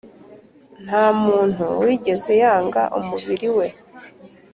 [0.85, 3.67] nta muntu wigeze yanga umubiri we